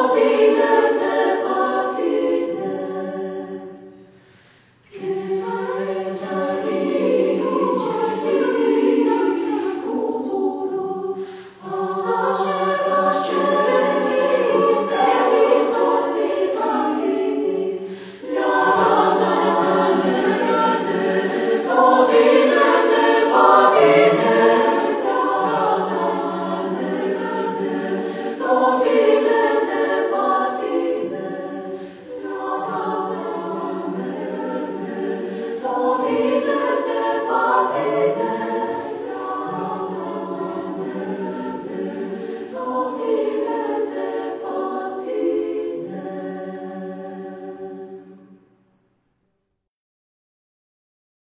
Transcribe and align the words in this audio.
holy. 0.00 0.49